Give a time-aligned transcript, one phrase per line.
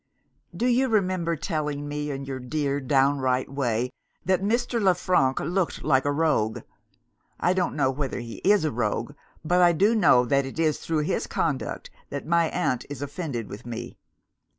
[0.57, 3.91] "Do you remember telling me, in your dear downright way,
[4.25, 4.81] that Mr.
[4.81, 6.61] Le Frank looked like a rogue?
[7.39, 9.13] I don't know whether he is a rogue
[9.45, 13.47] but I do know that it is through his conduct that my aunt is offended
[13.47, 13.95] with me.